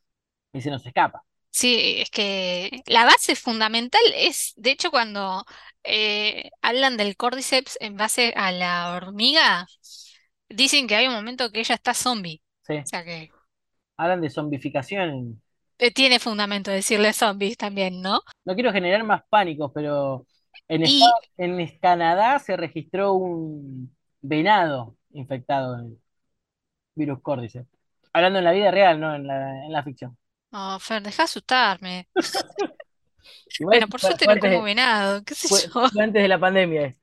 [0.53, 1.25] y se nos escapa.
[1.53, 5.45] Sí, es que la base fundamental es, de hecho, cuando
[5.85, 9.67] eh, hablan del Cordyceps en base a la hormiga,
[10.49, 12.43] dicen que hay un momento que ella está zombie.
[12.67, 12.75] Sí.
[12.79, 13.31] O sea que
[13.97, 15.43] Hablan de zombificación.
[15.79, 18.21] eh, tiene fundamento decirle zombies también, ¿no?
[18.45, 20.27] No quiero generar más pánicos, pero
[20.69, 25.99] en, Y, Estados- en Canadá se registró un venado infectado en
[26.95, 27.67] virus córdice.
[28.13, 30.17] Hablando en la vida real, no en la, en la ficción.
[30.53, 32.09] oh, Fer, deja de asustarme.
[33.59, 35.71] Igual Bueno, por suerte no como venado, qué sé fue- yo.
[35.93, 36.97] fue antes de la pandemia.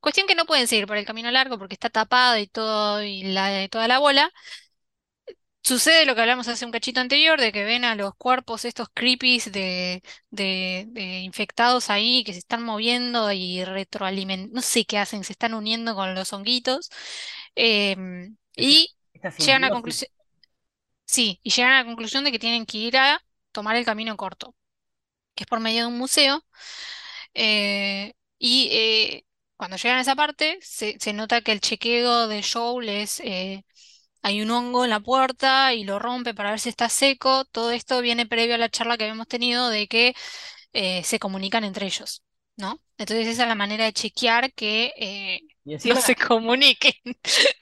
[0.00, 3.22] Cuestión que no pueden seguir por el camino largo porque está tapado y todo, y
[3.24, 4.32] la, toda la bola.
[5.62, 8.88] Sucede lo que hablamos hace un cachito anterior, de que ven a los cuerpos estos
[8.94, 14.96] creepies de, de, de infectados ahí que se están moviendo y retroalimentando, no sé qué
[14.98, 16.88] hacen, se están uniendo con los honguitos.
[17.56, 18.94] em, y
[19.38, 20.08] llegan a conclusión,
[21.06, 24.16] sí, y llegan a la conclusión de que tienen que ir a tomar el camino
[24.16, 24.56] corto,
[25.34, 26.44] que es por medio de un museo.
[27.34, 32.88] eh, y eh, cuando llegan a esa parte, se, nota que el chequeo de Joel
[32.88, 33.64] es eh,
[34.22, 37.44] hay un hongo en la puerta y lo rompe para ver si está seco.
[37.46, 40.14] Todo esto viene previo a la charla que habíamos tenido de que
[41.04, 42.22] se comunican entre ellos,
[42.56, 42.80] ¿no?
[42.98, 45.40] Entonces esa es la manera de chequear que
[45.84, 46.94] no se comuniquen.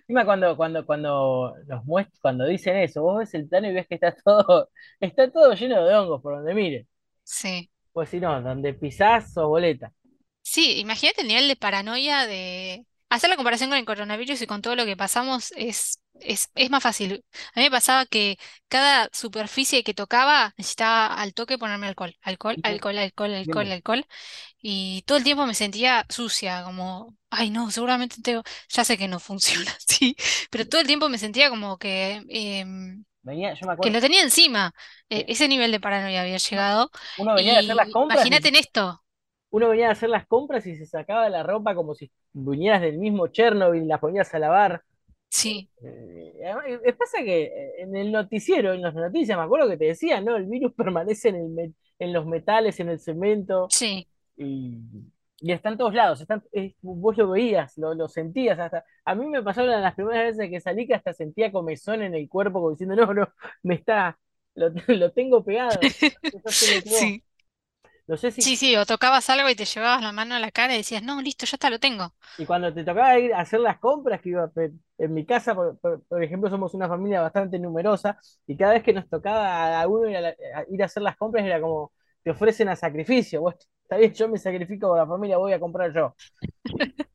[0.08, 3.86] encima cuando, cuando, cuando los muest- cuando dicen eso, vos ves el plano y ves
[3.88, 6.86] que está todo, está todo lleno de hongos por donde mires.
[7.24, 7.70] Sí.
[7.92, 9.90] Pues si no, donde pisás sos boleta.
[10.42, 14.62] Sí, imagínate el nivel de paranoia de hacer la comparación con el coronavirus y con
[14.62, 17.24] todo lo que pasamos es, es, es más fácil.
[17.55, 22.59] A mí me pasaba que cada superficie que tocaba necesitaba al toque ponerme alcohol, alcohol,
[22.62, 24.07] alcohol, alcohol, alcohol, alcohol.
[24.62, 29.09] Y todo el tiempo me sentía sucia, como, ay no, seguramente tengo, ya sé que
[29.09, 30.16] no funciona así,
[30.50, 32.22] pero todo el tiempo me sentía como que,
[33.22, 34.74] Venía, yo me que lo tenía encima.
[35.09, 36.90] E- eh, ese nivel de paranoia había llegado.
[37.16, 39.03] uno venía de hacer las compras imagínate y en esto.
[39.54, 42.98] Uno venía de hacer las compras y se sacaba la ropa como si vinieras del
[42.98, 44.82] mismo Chernobyl y las ponías a lavar.
[45.30, 49.68] Sí, Eh, además, eh, pasa que eh, en el noticiero, en las noticias, me acuerdo
[49.68, 50.36] que te decían, ¿no?
[50.36, 54.06] El virus permanece en el en los metales, en el cemento, sí.
[54.36, 54.78] y,
[55.40, 56.20] y está en todos lados.
[56.20, 58.84] Están, es- vos lo veías, lo, lo sentías hasta.
[59.04, 62.28] A mí me pasaron las primeras veces que salí que hasta sentía comezón en el
[62.28, 63.28] cuerpo, como diciendo, no, no,
[63.62, 64.18] me está,
[64.54, 65.94] lo, lo tengo pegado.
[66.84, 67.22] Sí.
[68.06, 70.50] No sé si Sí, sí, o tocabas algo y te llevabas la mano a la
[70.52, 72.14] cara y decías, no, listo, ya está, lo tengo.
[72.36, 74.50] Y cuando te tocaba ir a hacer las compras, que iba,
[74.98, 78.82] en mi casa, por, por- por ejemplo, somos una familia bastante numerosa, y cada vez
[78.82, 81.60] que nos tocaba a uno ir a, la- a ir a hacer las compras, era
[81.60, 81.92] como,
[82.24, 83.40] te ofrecen a sacrificio.
[83.40, 86.14] Bueno, está bien, yo me sacrifico por la familia, voy a comprar yo.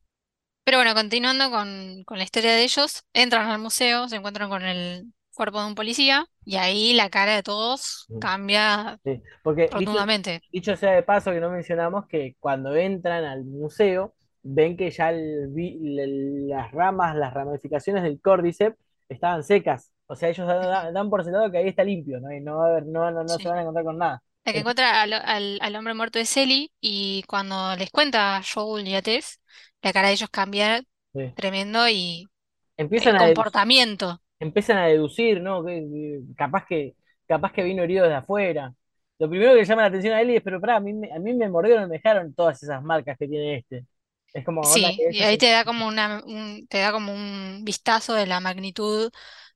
[0.64, 4.62] Pero bueno, continuando con, con la historia de ellos, entran al museo, se encuentran con
[4.62, 9.96] el cuerpo de un policía y ahí la cara de todos cambia Sí, porque dicho,
[10.02, 10.42] rotundamente.
[10.52, 15.10] dicho sea de paso que no mencionamos que cuando entran al museo, ven que ya
[15.10, 18.76] el las ramas, las ramificaciones del Cordyceps
[19.08, 19.90] estaban secas.
[20.06, 22.32] O sea, ellos dan, dan por sentado que ahí está limpio, ¿no?
[22.32, 23.48] Y no va a haber, no, no, no se Sí.
[23.48, 24.22] van a encontrar con nada.
[24.44, 28.36] La que Es- encuentra al, al- al hombre muerto es Ellie y cuando les cuenta
[28.38, 29.40] a Joel y a Tess,
[29.82, 30.82] la cara de ellos cambia
[31.14, 31.34] sí.
[31.34, 32.30] tremendo y
[32.76, 34.22] Empiezan el a, comportamiento.
[34.40, 35.64] Empiezan a deducir, ¿no?
[35.64, 36.96] Que, que capaz que,
[37.28, 38.74] capaz que vino herido desde afuera.
[39.18, 41.18] Lo primero que llama la atención a Ellie es, pero pará, a mí, me- a
[41.20, 43.86] mí me mordieron, me dejaron todas esas marcas que tiene este.
[44.34, 48.12] Es como Sí, y ahí te da como una, un- te da como un vistazo
[48.14, 49.10] de la magnitud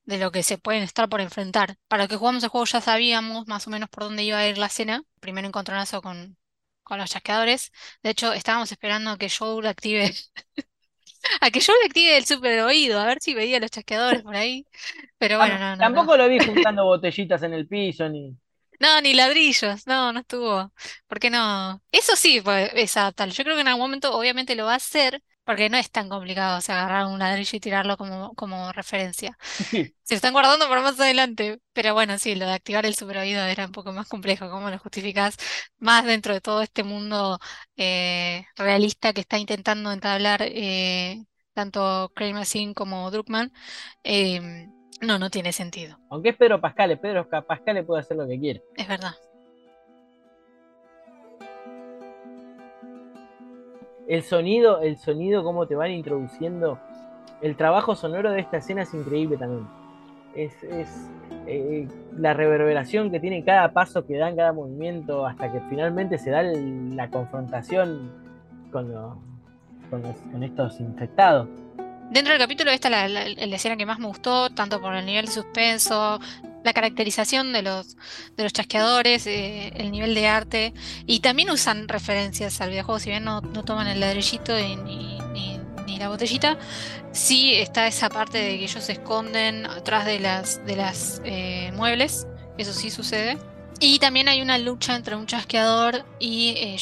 [0.04, 1.76] de lo que se pueden estar por enfrentar.
[1.88, 4.48] Para los que jugamos el juego ya sabíamos más o menos por dónde iba a
[4.48, 5.02] ir la escena.
[5.20, 6.36] Primero encontronazo con,
[6.82, 7.70] con los chasqueadores.
[8.02, 10.10] De hecho, estábamos esperando que Joel active,
[11.40, 14.66] a que Joel active el super oído, a ver si veía los chasqueadores por ahí.
[15.18, 15.82] Pero bueno, no, no, no.
[15.82, 18.37] Tampoco lo vi juntando botellitas en el piso, ni.
[18.80, 20.72] No, ni ladrillos, no, no estuvo.
[21.06, 21.80] ¿Por qué no?
[21.90, 22.42] Eso sí,
[22.74, 23.32] es adaptable.
[23.32, 26.09] Yo creo que en algún momento obviamente lo va a hacer, porque no es tan
[26.09, 29.38] complicado, o sea, agarrar un ladrillo y tirarlo como, como referencia.
[29.70, 31.61] Sí, Se están guardando para más adelante.
[31.72, 34.50] Pero bueno, sí, lo de activar el super oído era un poco más complejo.
[34.50, 35.37] ¿Cómo lo justificás?
[35.78, 37.38] Más dentro de todo este mundo
[37.76, 43.52] eh, realista que está intentando entablar eh, tanto Mazin como Druckmann.
[44.02, 44.68] eh,
[45.00, 45.98] no, no tiene sentido.
[46.11, 48.62] Aunque es Pedro Pascal, Pedro Pascal puede hacer lo que quiere.
[48.76, 49.14] Es verdad.
[54.08, 56.78] El sonido, el sonido, cómo te van introduciendo.
[57.40, 59.66] El trabajo sonoro de esta escena es increíble también.
[60.34, 60.88] Es, es
[61.46, 61.86] eh,
[62.16, 66.42] la reverberación que tiene cada paso que dan, cada movimiento, hasta que finalmente se da
[66.42, 68.10] la confrontación
[68.72, 68.92] con,
[69.90, 71.48] con los- con estos infectados.
[72.10, 73.10] Dentro del capítulo esta es
[73.48, 76.18] la escena que más me gustó, tanto por el nivel de suspenso,
[76.64, 77.96] la caracterización de los,
[78.37, 80.74] de los chasqueadores, eh, el nivel de arte,
[81.07, 85.61] y también usan referencias al videojuego, si bien no, toman el ladrillito y ni, ni-
[85.98, 86.59] la botellita,
[87.12, 91.70] sí está esa parte de que ellos se esconden atrás de las, de las eh,
[91.72, 92.27] muebles,
[92.59, 93.38] eso sí sucede.
[93.79, 96.77] Y también hay una lucha entre un chasqueador y eh,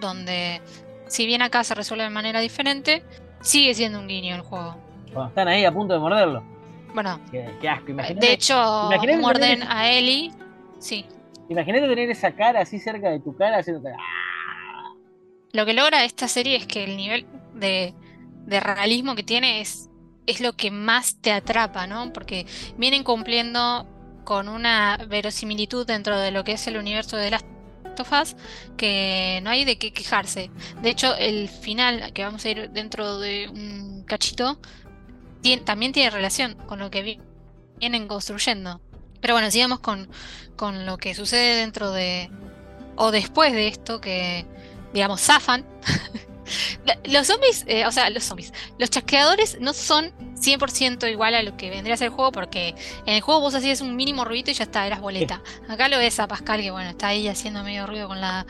[0.00, 0.60] donde
[1.06, 3.04] si bien acá se resuelve de manera diferente,
[3.42, 4.76] sigue siendo un guiño el juego.
[5.12, 6.51] Cuando están ahí a punto de morderlo.
[6.94, 7.90] Bueno, Qué, qué asco.
[7.90, 10.30] Imagínate, de hecho, muerden tener- a Ellie.
[10.78, 11.06] Sí.
[11.48, 13.88] imagínate tener esa cara así cerca de tu cara haciendo.
[13.88, 14.94] ¡ah!
[15.52, 17.94] Lo que logra esta serie es que el nivel de,
[18.46, 19.88] de realismo que tiene es,
[20.26, 22.12] es lo que más te atrapa, ¿no?
[22.12, 23.86] Porque vienen cumpliendo
[24.24, 27.44] con una verosimilitud dentro de lo que es el universo de las
[28.22, 28.34] Us
[28.78, 30.50] que no hay de qué quejarse.
[30.80, 34.58] De hecho, el final, que vamos a ir dentro de un cachito,
[35.64, 37.20] también tiene relación con lo que vi-
[37.78, 38.80] vienen construyendo.
[39.20, 40.10] Pero bueno, sigamos con,
[40.56, 42.30] con lo que sucede dentro de,
[42.96, 44.46] o después de esto, que,
[44.92, 45.66] digamos, zafan.
[47.04, 51.56] Los zombies, eh, o sea, los zombies, los chasqueadores no son 100% igual a lo
[51.56, 52.74] que vendría a ser el juego, porque
[53.06, 55.42] en el juego vos hacías un mínimo ruido y ya está, eras boleta.
[55.68, 58.46] Acá lo ves a Pascal que, bueno, está ahí haciendo medio ruido con la,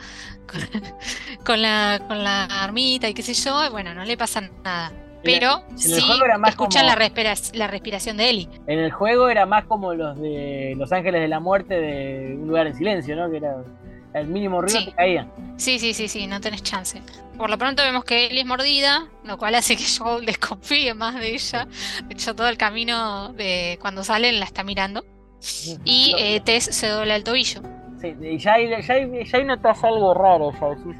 [0.51, 0.61] con,
[1.45, 4.91] con la, con la armita y qué sé yo, y bueno, no le pasa nada.
[5.23, 8.49] Pero en el sí juego era más escuchan como- la, respira- la respiración de Ellie.
[8.67, 12.47] En el juego era más como los de Los Ángeles de la Muerte de Un
[12.47, 13.29] lugar en silencio, ¿no?
[13.31, 13.55] Que era
[14.13, 14.85] el mínimo ruido Sí.
[14.85, 15.27] te caía.
[15.57, 17.01] Sí, sí, sí, sí, no tenés chance.
[17.37, 21.15] Por lo pronto vemos que Ellie es mordida, lo cual hace que Joel desconfíe más
[21.15, 21.67] de ella.
[22.05, 25.03] De hecho, todo el camino de cuando salen la está mirando.
[25.83, 27.61] Y eh, Tess se dobla el tobillo.
[27.99, 30.95] Sí, y ya ahí, ya, ahí, ya notas algo raro, ya decís.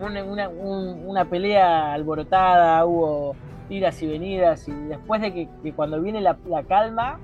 [0.00, 3.34] Una, una, un- una pelea alborotada, hubo
[3.68, 7.18] idas y venidas, y después de que, que cuando viene la, la calma,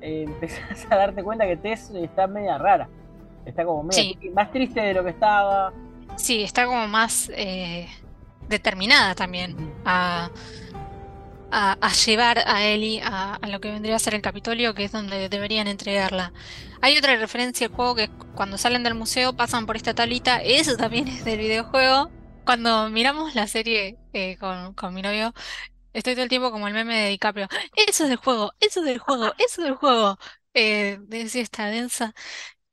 [0.00, 2.88] eh, empezás a darte cuenta que Tess está media rara.
[3.46, 4.30] Está como media Sí.
[4.34, 5.72] más triste de lo que estaba.
[6.16, 7.88] Sí, está como más eh,
[8.48, 10.30] determinada también a,
[11.50, 14.84] a, a llevar a Ellie a, a lo que vendría a ser el Capitolio, que
[14.84, 16.32] es donde deberían entregarla.
[16.80, 20.42] Hay otra referencia al juego que es cuando salen del museo pasan por esta tablita,
[20.42, 22.10] eso también es del videojuego.
[22.44, 25.32] Cuando miramos la serie eh, con, con mi novio,
[25.94, 27.48] estoy todo el tiempo como el meme de DiCaprio.
[27.88, 30.18] Eso es del juego, eso es del juego, eso es del juego.
[30.54, 32.14] Eh, de esta densa.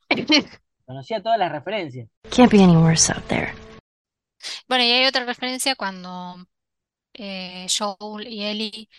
[0.86, 2.08] Conocía todas las referencias.
[2.30, 3.54] Can't be any worse out there.
[4.68, 6.36] Bueno, y hay otra referencia cuando
[7.14, 8.90] eh, Joel y Ellie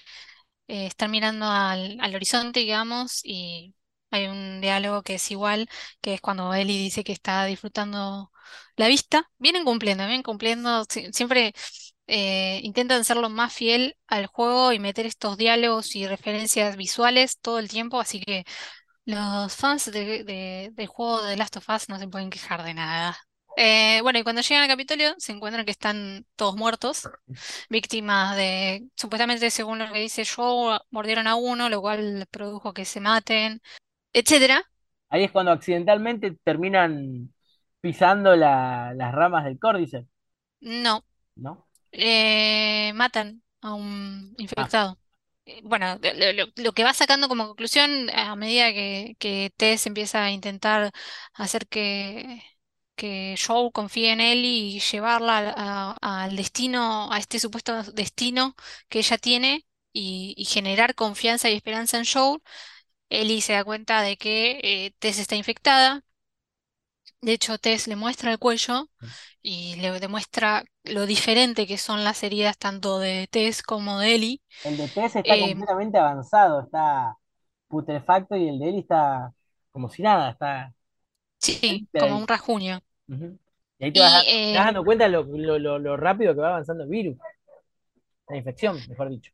[0.69, 3.75] eh, están mirando al, al horizonte, digamos, y
[4.11, 5.69] hay un diálogo que es igual,
[6.01, 8.33] que es cuando Ellie dice que está disfrutando
[8.77, 9.31] la vista.
[9.39, 10.85] Vienen cumpliendo, vienen cumpliendo.
[10.89, 11.55] si- Siempre
[12.07, 17.39] eh, intentan ser lo más fiel al juego y meter estos diálogos y referencias visuales
[17.41, 18.45] todo el tiempo, así que
[19.05, 22.75] los fans de- de- del juego de Last of Us no se pueden quejar de
[22.75, 23.19] nada.
[23.55, 27.11] Eh, bueno, y cuando llegan al Capitolio se encuentran que están todos muertos,
[27.71, 32.85] víctimas de, supuestamente según lo que dice Joe, mordieron a uno, lo cual produjo que
[32.87, 33.63] se maten,
[34.15, 34.65] etcétera.
[35.11, 37.33] Ahí es cuando accidentalmente terminan
[37.81, 40.07] pisando la- las ramas del córdice,
[40.61, 41.05] No,
[41.37, 41.67] ¿no?
[41.93, 45.01] eh, matan a un Ah, infectado.
[45.47, 45.99] Eh, Bueno,
[46.57, 50.93] lo que va sacando como conclusión a medida que, que Tess empieza a intentar
[51.35, 52.43] hacer que,
[52.97, 58.55] que Joel confíe en él y llevarla al, destino, a este supuesto destino
[58.89, 62.41] que ella tiene y, y generar confianza y esperanza en Joel,
[63.11, 66.05] Ellie se da cuenta de que eh, Tess está infectada.
[67.21, 68.89] De hecho, Tess le muestra el cuello
[69.43, 74.43] y le demuestra lo diferente que son las heridas tanto de Tess como de Ellie.
[74.63, 77.17] el de Tess está Eh, completamente avanzado, está
[77.69, 79.33] putrefacto y el de él está
[79.73, 80.75] como si nada, está
[81.43, 82.81] sí, limpia como un rasguño.
[83.09, 83.39] Ujú.
[83.79, 84.13] Y ahí te vas,
[84.51, 87.19] te vas eh, dando cuenta lo, lo, lo- lo rápido que va avanzando el virus,
[88.29, 89.33] la infección, mejor dicho.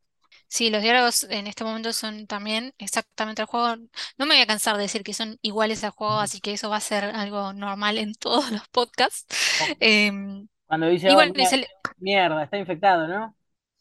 [0.48, 3.76] sí, los diálogos en este momento son también exactamente el juego.
[4.16, 6.70] No me voy a cansar de decir que son iguales al juego, así que eso
[6.70, 9.26] va a ser algo normal en todos los podcasts.
[9.56, 11.68] O Em, Cuando dice, oh, bueno, y mie- se le-
[11.98, 13.36] mierda, está infectado, ¿no?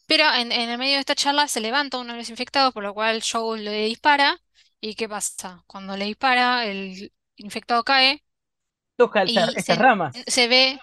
[0.05, 2.83] pero en, en el medio de esta charla se levanta uno de los infectados, por
[2.83, 4.39] lo cual Joel le dispara.
[4.79, 5.63] ¿Y qué pasa?
[5.67, 8.23] Cuando le dispara, el infectado cae.
[8.95, 10.27] Toca el- y estas se, ramas.
[10.27, 10.79] se ve,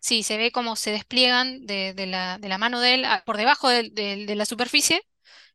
[0.00, 3.22] sí, se ve cómo se despliegan de, de la, de la mano de él a-
[3.24, 5.02] por debajo del- de la superficie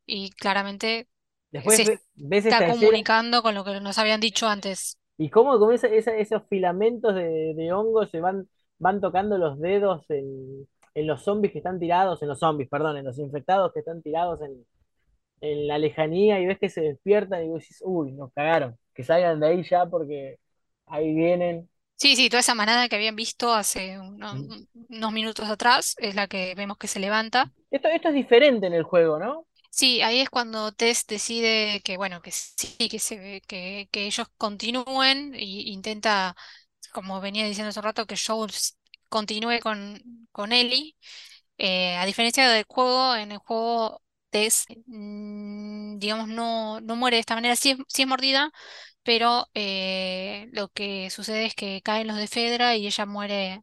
[0.06, 1.08] y claramente
[1.52, 4.98] Después se ve- ves está escena comunicando con lo que nos habían dicho antes.
[5.16, 9.58] y cómo con esa- esa- esos filamentos de, de hongo se van, van tocando los
[9.60, 13.72] dedos en, en los zombies que están tirados, en los zombies, perdón, en los infectados
[13.72, 14.64] que están tirados en,
[15.42, 19.04] en la lejanía y ves que se despiertan y vos decís, uy, nos cagaron, que
[19.04, 20.38] salgan de ahí ya porque
[20.86, 21.68] ahí vienen.
[21.96, 23.98] Sí, sí, toda esa manada que habían visto hace
[24.32, 24.64] Mm.
[24.88, 27.52] unos minutos atrás es la que vemos que se levanta.
[27.70, 29.46] Esto, esto es diferente en el juego, ¿no?
[29.70, 34.28] Sí, ahí es cuando Tess decide que, bueno, que sí, que, se, que, que ellos
[34.36, 36.36] continúen y intenta,
[36.92, 38.52] como venía diciendo hace un rato, que Joel
[39.08, 40.00] continúe con,
[40.32, 40.96] con Ellie.
[41.58, 44.02] Eh, a diferencia del juego, en el juego
[44.34, 47.56] Tess, mm, digamos, no, no muere de esta manera.
[47.56, 48.50] Sí es, es mordida,
[49.02, 53.62] pero eh, lo que sucede es que caen los de Fedra y ella muere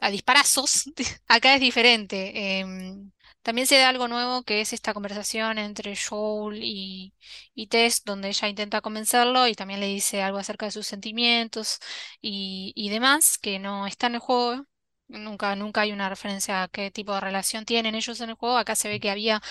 [0.00, 0.84] a disparazos.
[1.28, 2.60] Acá es diferente.
[2.60, 7.14] em, también se da algo nuevo que es esta conversación entre Joel y,
[7.54, 11.78] y Tess, donde ella intenta convencerlo y también le dice algo acerca de sus sentimientos
[12.20, 14.64] y, y demás, que no está en el juego.
[15.12, 18.56] Nunca, nunca hay una referencia a qué tipo de relación tienen ellos en el juego.
[18.56, 19.42] Acá se ve que había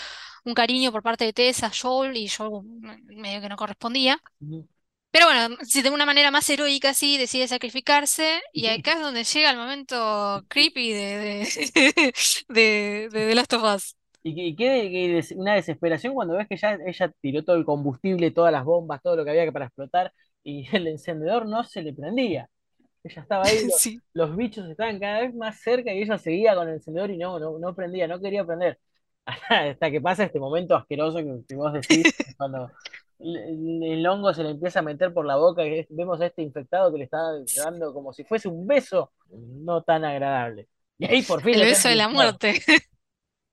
[0.45, 2.63] un cariño por parte de Tess a Joel y Joel
[3.07, 4.21] medio que no correspondía.
[5.11, 9.23] Pero bueno, si de una manera más heroica así decide sacrificarse Y acá es donde
[9.25, 12.13] llega el momento creepy de, de,
[12.49, 13.95] de, de The Last of Us.
[14.23, 18.63] Y, que- una desesperación cuando ves que ya ella tiró todo el combustible, todas las
[18.65, 22.49] bombas, todo lo que había para explotar, y el encendedor no se le prendía.
[23.03, 23.99] Ella estaba ahí, Sí.
[24.13, 27.39] los bichos estaban cada vez más cerca y ella seguía con el encendedor y no,
[27.39, 28.79] no, no prendía, no quería prender.
[29.49, 32.03] Hasta que pasa este momento asqueroso que, vos decís,
[32.37, 32.71] cuando
[33.19, 36.91] el, hongo se le empieza a meter por la boca y vemos a este infectado
[36.91, 37.19] que le está
[37.63, 40.67] dando como si fuese un beso, no tan agradable.
[40.97, 42.61] Y ahí por fin El beso de la muerte.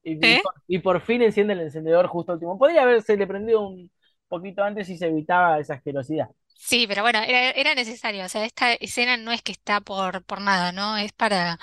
[0.02, 0.40] Y, y ¿Eh?
[0.42, 2.58] por, y por fin enciende el encendedor justo último.
[2.58, 3.90] Podría haberse le prendido un
[4.28, 6.28] poquito antes y se evitaba esa asquerosidad.
[6.60, 8.24] Sí, pero bueno, era, era necesario.
[8.24, 10.96] O sea, esta escena no es que está por, por nada, ¿no?
[10.96, 11.58] Es para,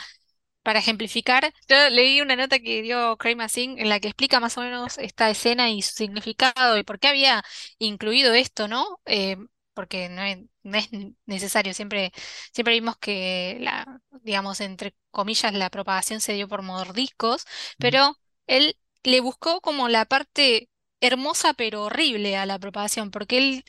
[0.64, 1.54] para ejemplificar.
[1.70, 4.98] Yo leí una nota que dio Craig Mazin en la que explica más o menos
[4.98, 7.43] esta escena y su significado y por qué había
[7.80, 9.02] incluido esto, ¿no?
[9.06, 9.38] Eh,
[9.74, 10.89] porque no es, no es
[11.26, 11.74] necesario.
[11.74, 12.12] Siempre,
[12.54, 17.46] siempre vimos que la, digamos, entre comillas, la propagación se dio por mordiscos,
[17.80, 18.18] pero
[18.48, 20.70] él le buscó como la parte
[21.02, 23.66] hermosa pero horrible a la propagación, porque él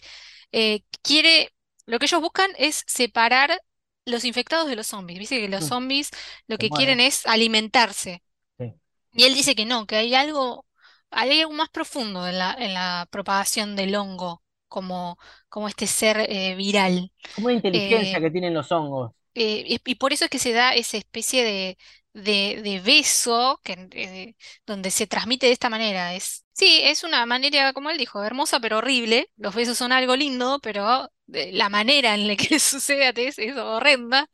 [0.56, 1.54] eh, quiere,
[1.86, 3.62] lo que ellos buscan es separar
[4.06, 5.18] los infectados de los zombies.
[5.20, 6.10] Viste que los Mm, zombies
[6.48, 8.22] lo que quieren es alimentarse.
[8.58, 8.74] Sí.
[9.12, 10.66] Y él dice que no, que hay algo,
[11.10, 16.18] hay algo más profundo en la, en la propagación del hongo, como, como este ser
[16.30, 17.12] eh, viral.
[17.32, 19.12] Como una inteligencia Eh, que tienen los hongos.
[19.34, 21.78] eh, y, y por eso es que se da esa especie de,
[22.22, 24.36] de, de beso que, eh,
[24.66, 26.14] donde se transmite de esta manera.
[26.14, 29.30] Es, sí, es una manera, como él dijo, hermosa pero horrible.
[29.36, 33.56] Los besos son algo lindo, pero eh, la manera en la que sucede es, es
[33.56, 34.28] horrenda.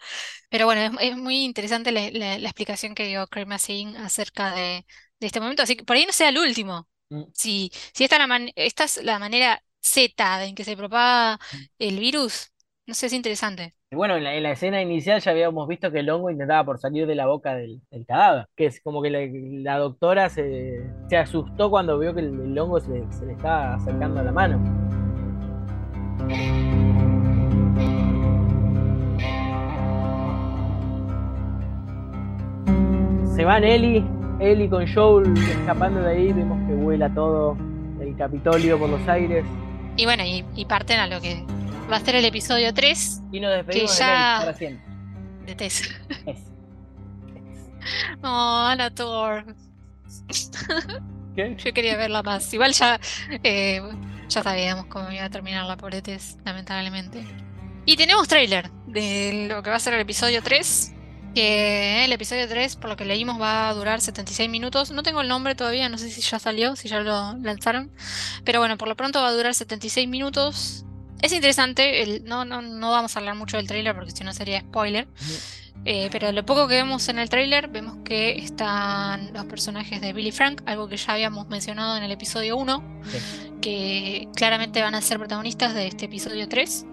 [0.50, 4.54] Pero bueno, es, es muy interesante la, la- la explicación que dio Craig Mazin acerca
[4.54, 4.86] de,
[5.20, 5.62] de este momento.
[5.62, 6.88] Así que por ahí no sea el último.
[7.10, 7.24] Mm.
[7.34, 11.38] Si, si esta, la man- esta es la manera Z en que se propaga
[11.78, 12.51] el virus,
[12.86, 13.74] no sé, es interesante.
[13.90, 16.64] Y Bueno, en la, en la escena inicial ya habíamos visto que el hongo intentaba
[16.64, 19.20] por salir de la boca del, del cadáver, que es como que la,
[19.72, 23.32] la doctora se, se asustó cuando vio que el, el hongo se, le- se le
[23.34, 24.60] estaba acercando a la mano.
[33.34, 34.04] Se van Ellie,
[34.40, 37.56] Ellie con Joel escapando de ahí, vemos que vuela todo
[38.00, 39.44] el Capitolio por los aires
[39.96, 41.44] Y bueno, y, y parten a lo que
[41.92, 44.86] va a ser el episodio 3 y nos despedimos Que de ya- Ellie para siempre.
[45.46, 45.82] de Tess.
[46.26, 46.38] Es-
[48.22, 49.44] Oh, Ana Thor.
[51.34, 51.56] ¿Qué?
[51.56, 52.52] Yo quería verla más.
[52.54, 53.00] Igual ya,
[53.42, 53.80] eh,
[54.28, 57.24] ya sabíamos cómo iba a terminar la pobre Tess, lamentablemente.
[57.84, 60.92] Y tenemos tráiler de lo que va a ser el episodio 3.
[61.34, 64.90] Que el episodio 3, por lo que leímos, va a durar 76 minutos.
[64.92, 67.90] No tengo el nombre todavía, no sé si ya salió, si ya lo lanzaron.
[68.44, 70.84] Pero bueno, por lo pronto va a durar 76 minutos.
[71.22, 74.32] Es interesante, el- no, no, no vamos a hablar mucho del tráiler porque si no
[74.34, 75.06] sería spoiler.
[75.84, 80.12] Eh, pero lo poco que vemos en el tráiler, vemos que están los personajes de
[80.12, 83.18] Billy Frank, algo que ya habíamos mencionado en el episodio 1, Sí.
[83.60, 86.86] que claramente van a ser protagonistas de este episodio 3.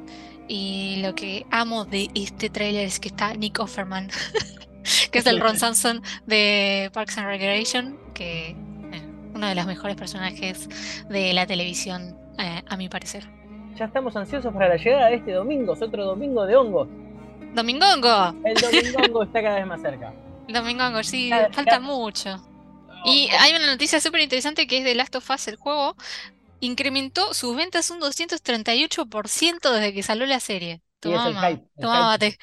[0.47, 4.09] Y lo que amo de este tráiler es que está Nick Offerman,
[5.11, 8.55] que es el Ron Samson de Parks and Recreation, que eh,
[9.35, 10.67] uno de los mejores personajes
[11.09, 13.27] de la televisión, eh, a mi parecer.
[13.79, 16.89] Ya estamos ansiosos para la llegada de este domingo, es otro domingo de hongos.
[17.51, 20.15] Domingongo, El domingo está cada vez más cerca.
[20.47, 22.43] Domingongo, sí, falta mucho.
[23.01, 25.95] Y hay una noticia súper interesante que es de Last of Us, el juego,
[26.59, 30.83] incrementó sus ventas un 238% desde que salió la serie.
[31.03, 32.09] Y es Tomá, el mamá, hype, el tomá, hype.
[32.29, 32.39] mate.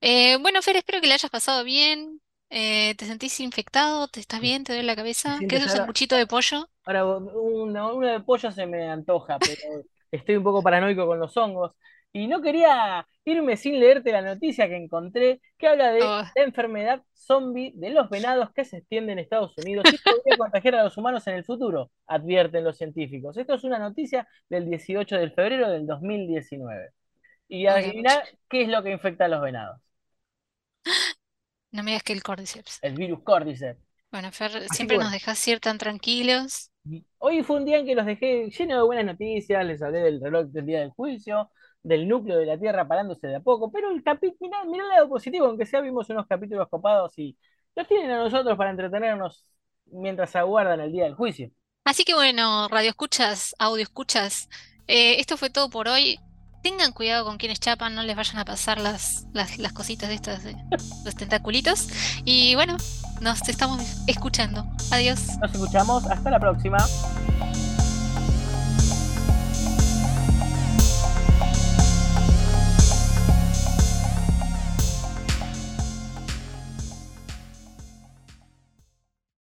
[0.00, 2.11] Eh, bueno, Fer, espero que le hayas pasado bien.
[2.52, 4.06] Eh, ¿te sentís infectado?
[4.08, 4.62] ¿Te estás bien?
[4.62, 5.44] ¿Te duele la cabeza?
[5.48, 6.68] ¿Qué es un sanguchito de pollo?
[6.84, 11.36] Ahora, una, una de pollo se me antoja, pero estoy un poco paranoico con los
[11.36, 11.72] hongos.
[12.12, 16.22] Y no quería irme sin leerte la noticia que encontré, que habla de Oh.
[16.34, 20.74] la enfermedad zombie de los venados que se extiende en Estados Unidos y podría contagiar
[20.76, 23.36] a los humanos en el futuro, advierten los científicos.
[23.36, 26.90] Esto es una noticia del 18 de febrero del 2019.
[27.48, 29.80] Y Ok, adivina qué es lo que infecta a los venados.
[31.72, 32.78] No me digas que el Cordyceps.
[32.82, 33.80] El virus Cordyceps.
[34.10, 36.70] Bueno, Fer, siempre nos dejás ir tan tranquilos.
[37.18, 40.20] Hoy fue un día en que los dejé lleno de buenas noticias, les hablé del
[40.20, 41.50] reloj del día del juicio,
[41.82, 44.90] del núcleo de la Tierra parándose de a poco, pero el capítulo, mirá, mirá el
[44.90, 47.36] lado positivo, aunque sea vimos unos capítulos copados y
[47.74, 49.42] los tienen a nosotros para entretenernos
[49.86, 51.50] mientras aguardan el día del juicio.
[51.84, 54.48] Así que bueno, radio escuchas, audio escuchas,
[54.88, 56.18] eh, esto fue todo por hoy.
[56.62, 60.14] Tengan cuidado con quienes chapan, no les vayan a pasar las, las, las cositas de
[60.14, 60.56] estas, de
[61.04, 61.88] los tentaculitos.
[62.24, 62.76] Y bueno,
[63.20, 64.64] nos estamos escuchando.
[64.92, 65.38] Adiós.
[65.40, 66.78] Nos escuchamos, hasta la próxima.